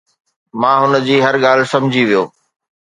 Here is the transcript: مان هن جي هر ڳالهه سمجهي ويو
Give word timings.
مان 0.61 0.75
هن 0.83 0.93
جي 1.07 1.15
هر 1.25 1.35
ڳالهه 1.45 1.71
سمجهي 1.73 2.03
ويو 2.07 2.23